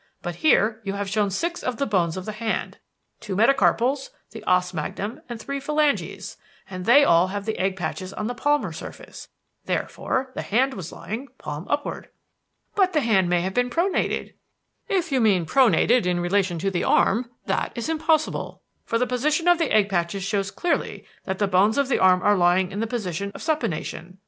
[0.23, 2.79] But here you have shown six of the bones of the hand:
[3.19, 8.25] two metacarpals, the os magnum, and three phalanges; and they all have egg patches on
[8.25, 9.27] the palmar surface.
[9.65, 12.09] Therefore the hand was lying palm upward."
[12.73, 14.33] "But the hand may have been pronated."
[14.87, 19.47] "If you mean pronated in relation to the arm, that is impossible, for the position
[19.47, 22.79] of the egg patches shows clearly that the bones of the arm were lying in
[22.79, 24.17] the position of supination.